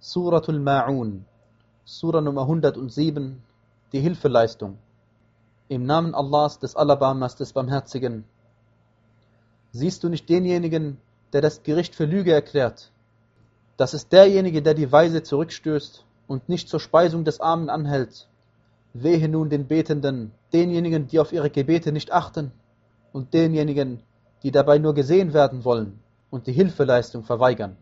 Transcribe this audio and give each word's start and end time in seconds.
Suratul 0.00 0.60
Ma'un, 0.60 1.24
Sura 1.84 2.20
Nummer 2.20 2.42
107, 2.42 3.42
die 3.92 3.98
Hilfeleistung. 3.98 4.78
Im 5.66 5.86
Namen 5.86 6.14
Allahs, 6.14 6.60
des 6.60 6.76
Alabamas, 6.76 7.34
des 7.34 7.52
Barmherzigen. 7.52 8.24
Siehst 9.72 10.04
du 10.04 10.08
nicht 10.08 10.28
denjenigen, 10.28 10.98
der 11.32 11.40
das 11.40 11.64
Gericht 11.64 11.96
für 11.96 12.04
Lüge 12.04 12.32
erklärt? 12.32 12.92
Das 13.76 13.92
ist 13.92 14.12
derjenige, 14.12 14.62
der 14.62 14.74
die 14.74 14.92
Weise 14.92 15.24
zurückstößt 15.24 16.04
und 16.28 16.48
nicht 16.48 16.68
zur 16.68 16.78
Speisung 16.78 17.24
des 17.24 17.40
Armen 17.40 17.68
anhält. 17.68 18.28
Wehe 18.92 19.28
nun 19.28 19.50
den 19.50 19.66
Betenden, 19.66 20.30
denjenigen, 20.52 21.08
die 21.08 21.18
auf 21.18 21.32
ihre 21.32 21.50
Gebete 21.50 21.90
nicht 21.90 22.12
achten, 22.12 22.52
und 23.12 23.34
denjenigen, 23.34 24.04
die 24.44 24.52
dabei 24.52 24.78
nur 24.78 24.94
gesehen 24.94 25.32
werden 25.34 25.64
wollen 25.64 25.98
und 26.30 26.46
die 26.46 26.52
Hilfeleistung 26.52 27.24
verweigern. 27.24 27.76